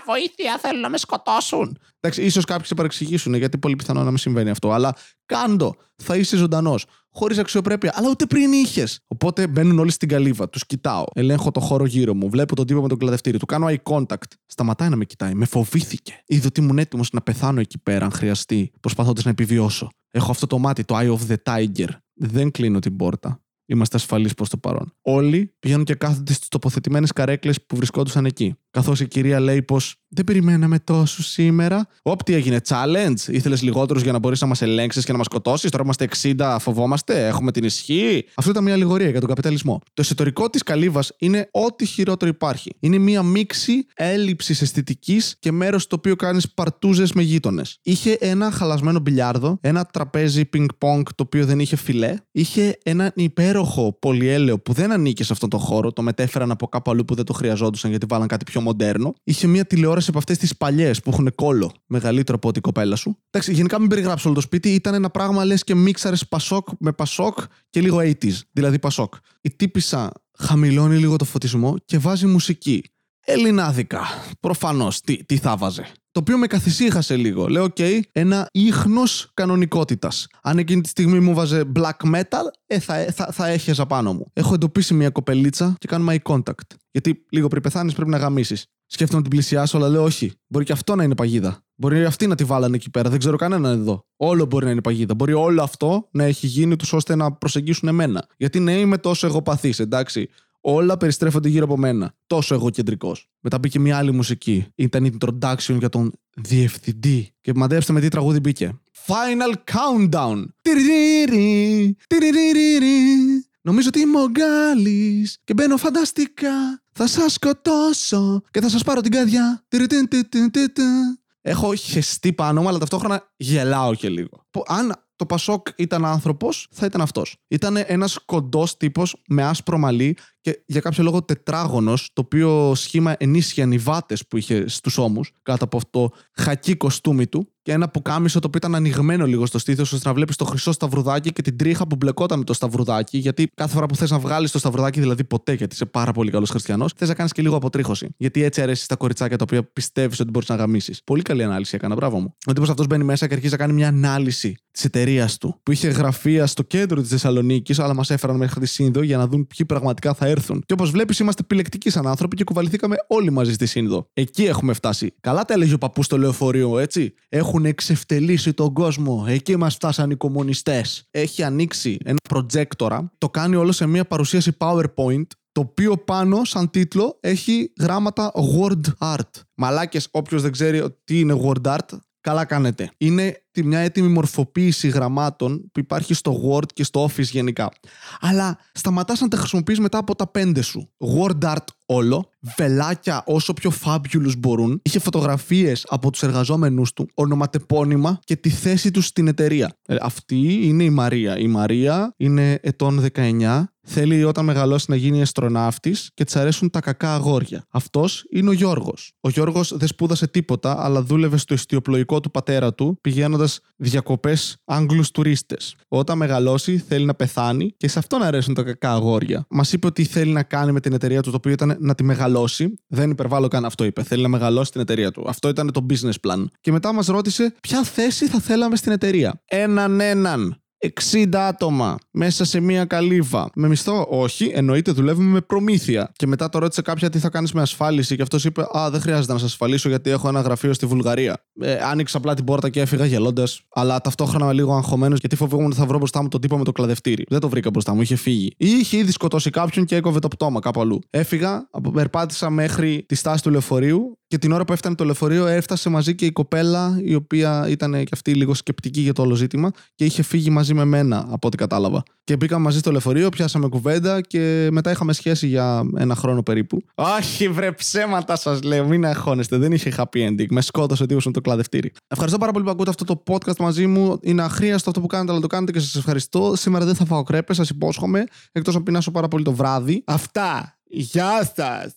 βοήθεια, 0.07 0.59
θέλω 0.61 0.81
να 0.81 0.89
με 0.89 0.97
σκοτώσουν. 0.97 1.79
Εντάξει, 2.01 2.23
ίσως 2.23 2.45
κάποιοι 2.45 2.67
σε 2.67 2.75
παρεξηγήσουν 2.75 3.35
γιατί 3.35 3.59
πολύ 3.59 3.77
πιθανό 3.77 4.03
να 4.03 4.09
μην 4.09 4.19
συμβαίνει 4.19 4.51
αυτό. 4.51 4.73
Αλλά 4.73 4.95
κάντο, 5.27 5.75
θα 5.97 6.17
είσαι 6.17 6.37
ζωντανός. 6.37 6.87
Χωρίς 7.15 7.39
αξιοπρέπεια, 7.39 7.93
αλλά 7.95 8.09
ούτε 8.11 8.27
πριν 8.27 8.53
είχες. 8.53 9.01
Οπότε 9.07 9.47
μπαίνουν 9.47 9.79
όλοι 9.79 9.91
στην 9.91 10.09
καλύβα, 10.09 10.49
τους 10.49 10.67
κοιτάω. 10.67 11.05
Ελέγχω 11.15 11.51
το 11.51 11.61
χώρο 11.61 11.85
γύρω 11.87 12.15
μου. 12.15 12.29
Βλέπω 12.29 12.55
τον 12.57 12.67
τύπο 12.67 12.83
με 12.83 12.89
τον 12.89 12.99
κλαδευτήρι. 12.99 13.39
Του 13.39 13.47
κάνω 13.47 13.67
eye 13.69 13.83
contact. 13.83 14.33
Σταματάει 14.47 14.89
να 14.89 14.97
με 14.97 15.05
κοιτάει. 15.05 15.35
Με 15.35 15.45
φοβήθηκε. 15.45 16.23
Είδε 16.27 16.47
ότι 16.47 16.61
ήμουν 16.61 16.79
έτοιμος 16.79 17.11
να 17.13 17.21
πεθάνω 17.21 17.61
εκεί 17.61 17.79
πέρα, 17.79 18.05
αν 18.05 18.13
χρειαστεί, 18.13 18.73
προσπαθώντας 18.81 19.25
να 19.25 19.31
επιβιώσω. 19.31 19.89
Έχω 20.11 20.31
αυτό 20.31 20.47
το 20.47 20.59
μάτι, 20.59 20.85
το 20.85 20.99
eye 20.99 21.17
of 21.17 21.33
the 21.33 21.37
tiger. 21.45 21.89
Δεν 22.15 22.51
κλείνω 22.51 22.79
την 22.79 22.97
πόρτα. 22.97 23.41
Είμαστε 23.67 23.97
ασφαλείς 23.97 24.35
προς 24.35 24.49
το 24.49 24.57
παρόν. 24.57 24.95
Όλοι 25.03 25.55
πηγαίνουν 25.59 25.85
και 25.85 25.95
κάθονται 25.95 26.33
στις 26.33 26.49
τοποθετημένες 26.49 27.13
καρέκλες 27.13 27.63
που 27.67 27.77
βρισκόντουσαν 27.77 28.25
εκεί. 28.25 28.55
Καθώς 28.73 29.01
η 29.01 29.09
κυρία 29.09 29.41
λέει 29.41 29.63
πως 29.63 29.97
δεν 30.09 30.25
περιμέναμε 30.25 30.79
τόσου 30.79 31.23
σήμερα. 31.23 31.87
Όπ, 32.03 32.23
τι 32.23 32.35
έγινε, 32.35 32.61
challenge. 32.69 33.29
Ήθελες 33.29 33.63
λιγότερους 33.63 34.03
για 34.03 34.13
να 34.13 34.19
μπορείς 34.19 34.41
να 34.41 34.47
μας 34.47 34.63
ελέγξεις 34.63 35.05
και 35.05 35.13
να 35.13 35.19
μας 35.19 35.27
σκοτώσεις. 35.27 35.71
Τώρα 35.71 35.83
είμαστε 35.83 36.05
60, 36.05 36.57
φοβόμαστε, 36.61 37.27
έχουμε 37.27 37.53
την 37.53 37.65
ισχύ. 37.65 38.25
Αυτό 38.35 38.51
ήταν 38.51 38.63
μια 38.63 38.73
αλληγορία 38.73 39.09
για 39.09 39.21
τον 39.21 39.29
καπιταλισμό. 39.29 39.81
Το 39.85 40.03
εσωτερικό 40.03 40.51
της 40.51 40.63
καλύβας 40.63 41.13
είναι 41.19 41.49
ό,τι 41.51 41.87
χειρότερο 41.87 42.31
υπάρχει. 42.31 42.71
Είναι 42.81 42.99
μια 42.99 43.23
μίξη 43.23 43.87
έλλειψης 43.95 44.63
αισθητικής 44.63 45.37
και 45.39 45.53
μέρος 45.53 45.87
το 45.87 45.97
οποίο 45.97 46.17
κάνεις 46.17 46.53
παρτούζες 46.53 47.13
με 47.13 47.23
γείτονες. 47.23 47.79
Είχε 47.83 48.17
ένα 48.21 48.51
χαλασμένο 48.51 48.99
μπιλιάρδο, 48.99 49.59
ένα 49.61 49.85
τραπέζι 49.85 50.45
πινκ-πονγκ 50.45 51.05
το 51.05 51.23
οποίο 51.23 51.47
δεν 51.47 51.61
είχε 51.61 51.77
φιλέ. 51.77 52.17
Είχε 52.33 52.79
έναν 52.83 53.13
υπέροχο 53.15 53.97
πολυέλαιο 53.99 54.61
που 54.61 54.73
δεν 54.73 54.93
ανήκε 54.93 55.25
σε 55.25 55.33
αυτόν 55.33 55.49
τον 55.49 55.61
χώρο. 55.61 55.93
Το 55.93 56.03
μετέφεραν 56.03 56.51
από 56.51 56.67
κάπου 56.67 56.91
αλλού 56.91 57.05
που 57.05 57.15
δεν 57.15 57.25
το 57.25 57.33
χρειαζόντουσαν 57.33 57.91
γιατί 57.91 58.07
βάλαν 58.09 58.29
κάτι 58.29 58.45
πιο 58.45 58.61
μοντέρνο. 58.63 59.15
Είχε 59.25 59.47
μια 59.47 59.65
τηλεόραση 59.65 60.07
από 60.09 60.19
αυτές 60.19 60.39
τις 60.39 60.57
παλιές 60.57 61.01
που 61.01 61.11
έχουν 61.11 61.35
κόλλο 61.35 61.73
μεγαλύτερο 61.87 62.37
από 62.37 62.49
ό,τι 62.49 62.59
η 62.59 62.63
κοπέλα 62.63 62.97
σου. 62.97 63.19
Εντάξει, 63.31 63.53
γενικά 63.53 63.79
μην 63.79 63.89
περιγράψω 63.89 64.27
όλο 64.27 64.35
το 64.37 64.43
σπίτι. 64.43 64.75
Ήταν 64.75 64.95
ένα 64.95 65.11
πράγμα 65.11 65.45
λες 65.45 65.65
και 65.65 65.75
μίξαρες 65.75 66.29
πασόκ 66.29 66.69
με 66.79 66.93
πασόκ 66.93 67.39
και 67.71 67.81
λίγο 67.81 67.99
80s, 67.99 68.39
δηλαδή 68.53 68.79
πασόκ. 68.79 69.15
Η 69.41 69.51
τύπισσα 69.51 70.13
χαμηλώνει 70.39 70.97
λίγο 70.97 71.17
το 71.17 71.25
φωτισμό 71.25 71.77
και 71.85 71.99
βάζει 71.99 72.27
μουσική. 72.27 72.85
Ελληνάδικα. 73.25 74.01
Προφανώς. 74.41 75.01
Τι, 75.01 75.25
τι 75.25 75.37
θα 75.37 75.57
'βαζε. 75.57 75.93
Το 76.13 76.21
οποίο 76.21 76.39
με 76.39 76.47
καθησύχασε 76.47 77.17
λίγο. 77.17 77.47
Λέω, 77.49 77.63
οκ, 77.63 77.79
ένα 78.13 78.49
ίχνος 78.53 79.31
κανονικότητας. 79.35 80.27
Αν 80.43 80.59
εκείνη 80.59 80.81
τη 80.81 80.89
στιγμή 80.89 81.21
μου 81.21 81.35
βάζε 81.35 81.65
black 81.77 82.15
metal, 82.15 82.45
ε, 82.67 82.79
θα, 82.79 83.13
θα, 83.13 83.29
θα 83.33 83.47
έχεζα 83.47 83.87
πάνω 83.87 84.13
μου. 84.13 84.27
Έχω 84.33 84.55
εντοπίσει 84.55 84.95
μια 84.95 85.11
κοπελίτσα 85.11 85.75
και 85.79 85.87
κάνουμε 85.87 86.17
eye 86.17 86.33
contact. 86.33 86.77
Γιατί 86.91 87.27
λίγο 87.31 87.49
πριν 87.49 87.63
πεθάνεις 87.63 87.95
πρέπει 87.95 88.11
να 88.11 88.17
γαμήσεις. 88.17 88.67
Σκέφτομαι 88.87 89.23
να 89.23 89.29
την 89.29 89.39
πλησιάσω, 89.39 89.77
αλλά 89.77 89.89
λέω 89.89 90.03
όχι. 90.03 90.33
Μπορεί 90.47 90.65
και 90.65 90.73
αυτό 90.73 90.95
να 90.95 91.03
είναι 91.03 91.15
παγίδα. 91.15 91.65
Μπορεί 91.75 92.05
αυτή 92.05 92.27
να 92.27 92.35
τη 92.35 92.45
βάλανε 92.45 92.77
εκεί 92.77 92.91
πέρα. 92.91 93.11
Δεν 93.11 93.19
ξέρω 93.19 93.37
κανέναν 93.37 93.81
εδώ. 93.81 94.05
Όλο 94.17 94.45
μπορεί 94.45 94.65
να 94.65 94.71
είναι 94.71 94.81
παγίδα. 94.81 95.15
Μπορεί 95.15 95.33
όλο 95.33 95.63
αυτό 95.63 96.09
να 96.13 96.25
έχει 96.25 96.47
γίνει 96.47 96.77
έτσι 96.77 96.93
ώστε 96.93 97.15
να 97.15 97.33
προσεγγίσουν 97.33 97.89
εμένα. 97.89 98.27
Γιατί 98.37 98.61
ναι, 98.61 98.73
είμαι 98.73 98.99
τόσο 98.99 99.27
εγωπαθής, 99.27 99.79
εντάξει. 99.79 100.29
Όλα 100.65 100.97
περιστρέφονται 100.97 101.49
γύρω 101.49 101.65
από 101.65 101.77
μένα. 101.77 102.15
Τόσο 102.27 102.55
εγωκεντρικό. 102.55 103.17
Μετά 103.41 103.59
μπήκε 103.59 103.79
μια 103.79 103.97
άλλη 103.97 104.13
μουσική. 104.13 104.67
Ήταν 104.75 105.19
introduction 105.19 105.77
για 105.79 105.89
τον 105.89 106.13
διευθυντή. 106.35 107.35
Και 107.41 107.53
μαντέψτε 107.55 107.93
με 107.93 108.01
τι 108.01 108.09
τραγούδι 108.09 108.41
μπήκε. 108.41 108.81
Final 109.07 109.55
Countdown. 109.73 110.45
Τυριρι, 110.63 111.97
τυριρι. 112.07 113.47
Νομίζω 113.63 113.89
ότι 113.89 114.01
είμαι 114.01 114.21
ο 114.21 114.29
Γκάλης 114.31 115.39
και 115.45 115.55
μπαίνω 115.55 115.77
φανταστικά. 115.77 116.83
Θα 116.93 117.07
σας 117.07 117.33
σκοτώσω 117.33 118.43
και 118.51 118.61
θα 118.61 118.69
σας 118.69 118.83
πάρω 118.83 119.01
την 119.01 119.11
καρδιά. 119.11 119.65
Τυριριτιντιντιντιντιν. 119.69 121.19
Έχω 121.41 121.75
χεστεί 121.75 122.33
πάνω 122.33 122.63
μου, 122.63 122.69
αλλά 122.69 122.79
ταυτόχρονα 122.79 123.33
γελάω 123.37 123.95
και 123.95 124.09
λίγο. 124.09 124.47
Που 124.51 124.63
Αν 124.67 124.95
το 125.17 125.27
Πασόκ 125.27 125.67
ήταν 125.77 126.05
άνθρωπος, 126.05 126.69
θα 126.71 126.87
ήταν 126.87 127.01
αυτός. 127.01 127.37
Ήταν 127.49 127.77
ένας 127.87 128.19
κοντός 128.25 128.77
τύπος 128.77 129.23
με 129.27 129.43
άσπρο 129.43 129.79
μαλλί 129.79 130.17
και 130.43 130.63
για 130.67 130.81
κάποιο 130.81 131.05
λόγο 131.05 131.23
τετράγωνος, 131.23 132.11
το 132.13 132.23
οποίο 132.25 132.75
σχήμα 132.75 133.15
ενίσχυε 133.19 133.63
ανιβάτε 133.63 134.17
που 134.29 134.37
είχε 134.37 134.69
στους 134.69 134.99
ώμους 134.99 135.33
κάτω 135.43 135.65
από 135.65 135.77
αυτό 135.77 135.91
το 136.09 136.15
χακί 136.37 136.77
κοστούμι 136.77 137.27
του 137.27 137.53
και 137.63 137.73
ένα 137.73 137.89
πουκάμισο 137.89 138.39
το 138.41 138.47
οποίο 138.47 138.61
ήταν 138.63 138.75
ανοιγμένο 138.75 139.27
λίγο 139.27 139.47
στο 139.47 139.59
στήθος 139.59 139.93
ώστε 139.93 140.09
να 140.09 140.15
βλέπεις 140.15 140.37
το 140.37 140.45
χρυσό 140.45 140.73
σταυρουδάκι 140.73 141.33
και 141.33 141.43
την 141.43 141.57
τρίχα 141.57 141.87
που 141.87 141.97
μπλεκόταν 141.97 142.39
με 142.39 142.45
το 142.45 142.53
σταυρουδάκι. 142.53 143.19
Γιατί 143.19 143.49
κάθε 143.55 143.75
φορά 143.75 143.87
που 143.87 143.97
θες 143.97 144.11
να 144.11 144.19
βγάλεις 144.19 144.51
το 144.51 144.59
σταυρουδάκι, 144.59 145.01
δηλαδή 145.01 145.25
ποτέ 145.25 145.53
γιατί 145.53 145.75
είσαι 145.75 145.87
πάρα 145.87 146.13
πολύ 146.13 146.31
καλός 146.31 146.51
χριστιανός, 146.51 146.93
θες 146.97 147.09
να 147.09 147.15
κάνεις 147.15 147.33
και 147.33 147.43
λίγο 147.43 147.57
αποτρίχωση. 147.57 148.09
Γιατί 148.17 148.43
έτσι 148.43 148.63
αρέσει 148.63 148.85
στα 148.85 148.97
κοριτσάκια 148.97 149.37
τα 149.37 149.45
οποία 149.49 149.65
πιστεύεις 149.65 150.21
ότι 150.21 150.31
μπορείς 150.31 150.49
να 150.49 150.55
γαμίσεις. 150.55 151.03
Πολύ 151.05 151.23
καλή 151.23 151.43
ανάλυση 151.43 151.75
έκανα, 151.75 151.95
μπράβο 151.95 152.19
μου. 152.19 152.35
Ο 152.47 152.53
τύπος 152.53 152.71
αυτός 152.71 152.87
μπαίνει 152.87 153.05
μέσα 153.05 153.27
και 153.27 153.35
αρχίζει 153.35 153.53
να 153.53 153.59
κάνει 153.59 153.73
μια 153.73 153.89
ανάλυση 153.89 154.57
της 154.71 154.85
εταιρείας 154.85 155.39
του 155.39 155.61
που 155.63 155.73
είχε 155.73 155.89
γραφεία 155.89 156.47
στο 156.47 156.63
κέντρο 156.63 157.01
της 157.01 157.11
Θεσσαλονίκης, 157.11 157.79
αλλά 157.79 157.95
μας 157.95 158.11
έφεραν 158.11 158.37
μέχρι 158.37 158.61
τη 158.61 158.67
Σύνδο 158.67 159.03
για 159.03 159.17
να 159.17 159.27
δουν 159.27 159.47
ποιοι 159.47 159.67
πραγματικά 159.67 160.15
θα 160.15 160.27
έρθουν. 160.33 160.63
Και 160.67 160.73
όπως 160.73 160.91
βλέπεις, 160.91 161.19
είμαστε 161.19 161.43
επιλεκτικοί 161.43 161.91
σαν 161.91 162.07
άνθρωποι 162.07 162.37
και 162.37 162.45
κουβαληθήκαμε 162.45 162.97
όλοι 163.07 163.31
μαζί 163.31 163.53
στη 163.53 163.67
Σύνδο. 163.67 164.07
Εκεί 164.13 164.45
έχουμε 164.45 164.73
φτάσει. 164.73 165.15
Καλά 165.21 165.45
τα 165.45 165.55
έλεγε 165.55 165.75
ο 165.75 165.79
παππούς 165.79 166.07
στο 166.07 166.19
λεωφορείο, 166.19 166.79
έτσι. 166.79 167.15
Έχουν 167.29 167.65
εξευτελίσει 167.65 168.53
τον 168.53 168.73
κόσμο. 168.73 169.25
Εκεί 169.29 169.57
μας 169.57 169.75
φτάσαν 169.75 170.11
οι 170.11 170.15
κομμουνιστές. 170.15 171.09
Έχει 171.11 171.43
ανοίξει 171.43 171.99
ένα 172.05 172.19
προτζέκτορα. 172.29 173.13
Το 173.19 173.31
κάνει 173.31 173.57
όλο 173.57 173.73
σε 173.73 173.87
μια 173.87 174.05
παρουσίαση 174.05 174.57
PowerPoint 174.59 175.27
το 175.53 175.61
οποίο 175.61 175.97
πάνω, 175.97 176.45
σαν 176.45 176.71
τίτλο, 176.71 177.19
έχει 177.21 177.73
γράμματα 177.81 178.33
word 178.35 178.81
art. 178.99 179.31
Μαλάκες, 179.55 180.09
όποιος 180.11 180.43
δεν 180.43 180.53
ξέρει 180.53 180.97
τι 181.05 181.21
είναι 181.21 181.41
word 181.45 181.73
art, 181.73 181.99
καλά 182.21 182.45
κάνετε. 182.45 182.91
Είναι 182.97 183.42
τη- 183.53 183.65
μια 183.65 183.79
έτοιμη 183.79 184.09
μορφοποίηση 184.09 184.89
γραμμάτων 184.89 185.71
που 185.73 185.81
υπάρχει 185.81 186.15
στο 186.15 186.41
Word 186.51 186.73
και 186.75 186.85
στο 186.85 187.05
Office 187.05 187.23
γενικά. 187.23 187.73
Αλλά 188.21 188.59
σταματάς 188.73 189.21
να 189.21 189.29
τα 189.29 189.37
χρησιμοποιείς 189.37 189.79
μετά 189.81 189.99
από 189.99 190.15
τα 190.15 190.27
πέντε 190.27 190.63
σου. 190.63 190.91
Word 191.19 191.39
art 191.53 191.65
όλο, 191.95 192.31
βελάκια 192.57 193.23
όσο 193.27 193.53
πιο 193.53 193.73
fabulous 193.85 194.39
μπορούν. 194.39 194.81
Είχε 194.85 194.99
φωτογραφίες 194.99 195.87
από 195.89 196.11
τους 196.11 196.23
εργαζόμενους 196.23 196.93
του, 196.93 197.09
ονοματεπώνυμα 197.15 198.19
και 198.25 198.37
τη 198.37 198.49
θέση 198.49 198.91
τους 198.91 199.07
στην 199.07 199.29
εταιρεία. 199.29 199.77
Ε, 199.87 199.97
αυτή 200.01 200.67
είναι 200.67 200.85
η 200.85 200.91
Μαρία. 200.91 201.39
Η 201.39 201.47
Μαρία 201.47 202.15
είναι 202.17 202.59
ετών 202.63 203.11
19 203.15 203.73
Θέλει 203.87 204.25
όταν 204.25 204.45
μεγαλώσει 204.45 204.87
να 204.89 204.97
γίνει 204.97 205.23
αστροναύτης 205.23 206.11
και 206.15 206.25
της 206.25 206.37
αρέσουν 206.37 206.71
τα 206.71 206.81
κακά 206.81 207.15
αγόρια. 207.15 207.65
Αυτός 207.71 208.25
είναι 208.31 208.49
ο 208.49 208.53
Γιώργος. 208.53 209.13
Ο 209.21 209.29
Γιώργος 209.29 209.77
δεν 209.77 209.89
σπούδασε 209.89 210.27
τίποτα, 210.27 210.85
αλλά 210.85 211.03
δούλευε 211.03 211.37
στο 211.37 211.55
ιστιοπλοϊκό 211.55 212.21
του 212.21 212.31
πατέρα 212.31 212.75
του, 212.75 212.99
πηγαίνοντας 213.01 213.61
διακοπές 213.77 214.57
Άγγλους 214.65 215.11
τουρίστες. 215.11 215.77
Όταν 215.89 216.17
μεγαλώσει, 216.17 216.79
θέλει 216.79 217.05
να 217.05 217.15
πεθάνει 217.15 217.75
και 217.77 217.89
σε 217.89 217.99
αυτόν 217.99 218.23
αρέσουν 218.23 218.55
τα 218.55 218.63
κακά 218.63 218.93
αγόρια. 218.93 219.47
Μας 219.51 219.73
είπε 219.73 219.87
ότι 219.87 220.05
θέλει 220.05 220.33
να 220.33 220.43
κάνει 220.43 220.73
με 220.73 220.81
την 220.81 220.93
εταιρεία 220.93 221.23
του, 221.23 221.31
το 221.31 221.37
οποίο 221.37 221.53
ήταν 221.53 221.77
να 221.83 221.95
τη 221.95 222.05
μεγαλώσει. 222.05 222.75
Δεν 222.87 223.11
υπερβάλλω 223.11 223.49
καν 223.49 223.65
αυτό, 223.65 223.85
είπε. 223.85 224.03
Θέλει 224.03 224.23
να 224.23 224.29
μεγαλώσει 224.29 224.71
την 224.71 224.81
εταιρεία 224.81 225.11
του. 225.11 225.25
Αυτό 225.29 225.49
ήταν 225.49 225.73
το 225.73 225.87
business 225.91 226.29
plan. 226.29 226.45
Και 226.61 226.73
μετά 226.73 226.93
μας 226.93 227.07
ρώτησε 227.07 227.55
ποια 227.61 227.83
θέση 227.83 228.27
θα 228.27 228.41
θέλαμε 228.41 228.77
στην 228.77 228.93
εταιρεία. 228.93 229.43
Έναν 229.45 230.01
έναν. 230.01 230.62
60 231.11 231.35
άτομα 231.35 231.99
μέσα 232.11 232.45
σε 232.45 232.61
μία 232.61 232.85
καλύβα. 232.85 233.51
Με 233.55 233.69
μισθό, 233.69 234.07
όχι, 234.11 234.51
εννοείται 234.55 234.93
δουλεύουμε 234.93 235.31
με 235.31 235.41
προμήθεια. 235.41 236.13
Και 236.17 236.27
μετά 236.27 236.49
το 236.49 236.59
ρώτησε 236.59 236.83
κάποια 236.83 237.11
τι 237.11 237.19
θα 237.19 237.29
κάνεις 237.29 237.53
με 237.53 237.61
ασφάλιση 237.61 238.17
και 238.17 238.23
αυτός 238.23 238.45
είπε: 238.45 238.63
Α, 238.79 238.91
δεν 238.91 239.01
χρειάζεται 239.01 239.33
να 239.33 239.39
σα 239.39 239.45
ασφαλίσω 239.45 239.89
γιατί 239.89 240.11
έχω 240.11 240.29
ένα 240.29 240.41
γραφείο 240.41 240.73
στη 240.73 240.87
Βουλγαρία. 240.87 241.37
Ε, 241.61 241.79
άνοιξα 241.91 242.17
απλά 242.17 242.35
την 242.35 242.45
πόρτα 242.45 242.69
και 242.69 242.81
έφυγα 242.81 243.05
γελώντας, 243.05 243.61
αλλά 243.75 244.01
ταυτόχρονα 244.01 244.53
λίγο 244.53 244.75
αγχωμένος 244.75 245.19
γιατί 245.19 245.37
φοβόμουν 245.37 245.67
ότι 245.67 245.77
θα 245.77 245.87
βρω 245.87 245.99
μπροστά 245.99 246.23
μου 246.23 246.29
τον 246.29 246.41
τύπο 246.41 246.59
με 246.59 246.65
το 246.65 246.73
κλαδευτήρι. 246.73 247.25
Δεν 247.29 247.41
το 247.41 247.49
βρήκα 247.49 247.71
μπροστά 247.71 247.95
μου, 247.95 248.01
είχε 248.01 248.17
φύγει. 248.17 248.47
Ή 248.57 248.69
είχε 248.69 248.97
ήδη 248.97 249.13
σκοτώσει 249.13 249.51
κάποιον 249.51 249.85
και 249.85 249.97
έκοβε 249.97 250.19
το 250.19 250.29
πτώμα 250.29 250.61
κάπου 250.61 250.81
αλλού. 250.81 250.99
Έφυγα, 251.11 251.69
απο- 251.71 251.91
περπάτησα 251.91 252.51
μέχρι 252.51 253.05
τη 253.09 253.15
στάση 253.15 253.43
του 253.43 253.51
λεωφορείου 253.51 254.19
και 254.33 254.39
την 254.39 254.53
ώρα 254.53 254.65
που 254.65 254.73
έφτανε 254.73 254.95
το 254.95 255.05
λεωφορείο 255.05 255.47
έφτασε 255.47 255.89
μαζί 255.89 256.15
και 256.15 256.25
η 256.25 256.33
κοπέλα 256.33 257.01
η 257.05 257.15
οποία 257.15 257.67
ήταν 257.69 257.93
και 257.93 258.11
αυτή 258.13 258.35
λίγο 258.35 258.55
σκεπτική 258.55 259.01
για 259.01 259.13
το 259.13 259.23
όλο 259.23 259.35
ζήτημα 259.35 259.71
και 259.95 260.05
είχε 260.05 260.23
φύγει 260.23 260.51
μαζί 260.51 260.75
με 260.75 260.85
μένα 260.85 261.27
από 261.31 261.47
ό,τι 261.47 261.57
κατάλαβα. 261.57 262.03
Και 262.25 262.37
μπήκαμε 262.37 262.63
μαζί 262.63 262.79
στο 262.79 262.91
λεωφορείο, 262.91 263.29
πιάσαμε 263.29 263.69
κουβέντα 263.69 264.21
και 264.21 264.69
μετά 264.71 264.91
είχαμε 264.91 265.13
σχέση 265.13 265.47
για 265.47 265.83
ένα 265.97 266.15
χρόνο 266.15 266.43
περίπου. 266.43 266.83
Όχι, 266.95 267.49
βρε 267.49 267.73
ψέματα 267.73 268.37
σας 268.37 268.63
λέω, 268.63 268.87
μην 268.87 269.07
αγχώνεστε. 269.07 269.57
Δεν 269.57 269.73
είχε 269.73 269.93
happy 269.97 270.29
ending. 270.29 270.47
Με 270.51 270.61
σκότωσε 270.61 271.03
ο 271.03 271.07
τύπος 271.07 271.27
με 271.27 271.33
το 271.33 271.41
κλαδευτήρι. 271.41 271.93
Ευχαριστώ 272.09 272.39
πάρα 272.39 272.53
πολύ 272.53 272.65
που 272.65 272.71
ακούτε 272.71 272.91
αυτό 272.91 273.05
το 273.05 273.23
podcast 273.27 273.57
μαζί 273.59 273.87
μου. 273.87 274.19
Είναι 274.23 274.43
αχρίαστο 274.43 274.91
αυτό 274.91 275.01
που 275.01 275.07
κάνετε, 275.07 275.33
αλλά 275.33 275.41
το 275.41 275.47
κάνετε 275.47 275.73
και 275.73 275.81
σας 275.81 275.95
ευχαριστώ. 275.95 276.53
Σήμερα 276.57 276.85
δεν 276.85 276.95
θα 276.95 277.05
φάω 277.05 277.23
κρέπες, 277.23 277.57
σας 277.57 277.71
υπόσχομαι. 277.71 278.25
Εκτός 278.53 278.77
αν 278.77 278.83
πεινάσω 278.83 279.11
πάρα 279.11 279.29
πολύ 279.29 279.45
το 279.45 279.53
βράδυ. 279.53 280.03
Αυτά. 280.07 280.77
Γεια 280.89 281.53
σας. 281.57 281.97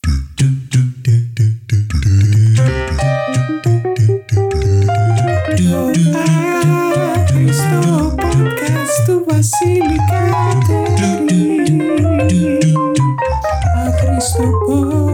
Cristo 7.27 8.15
podcast 8.15 9.05
tu 9.05 9.25
Basílica. 9.25 10.21
A 13.75 13.91
Cristo 13.99 14.43
podcast. 14.65 15.04